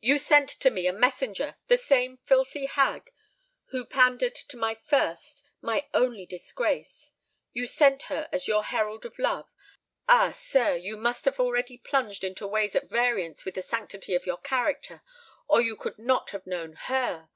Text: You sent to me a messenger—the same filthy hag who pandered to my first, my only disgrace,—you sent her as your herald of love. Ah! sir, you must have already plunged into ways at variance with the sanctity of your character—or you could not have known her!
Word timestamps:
You 0.00 0.20
sent 0.20 0.48
to 0.60 0.70
me 0.70 0.86
a 0.86 0.92
messenger—the 0.92 1.76
same 1.76 2.18
filthy 2.18 2.66
hag 2.66 3.10
who 3.70 3.84
pandered 3.84 4.36
to 4.36 4.56
my 4.56 4.76
first, 4.76 5.42
my 5.60 5.88
only 5.92 6.24
disgrace,—you 6.24 7.66
sent 7.66 8.02
her 8.04 8.28
as 8.30 8.46
your 8.46 8.62
herald 8.62 9.04
of 9.06 9.18
love. 9.18 9.48
Ah! 10.08 10.30
sir, 10.30 10.76
you 10.76 10.96
must 10.96 11.24
have 11.24 11.40
already 11.40 11.76
plunged 11.78 12.22
into 12.22 12.46
ways 12.46 12.76
at 12.76 12.88
variance 12.88 13.44
with 13.44 13.56
the 13.56 13.62
sanctity 13.62 14.14
of 14.14 14.24
your 14.24 14.38
character—or 14.38 15.60
you 15.60 15.74
could 15.74 15.98
not 15.98 16.30
have 16.30 16.46
known 16.46 16.74
her! 16.74 17.28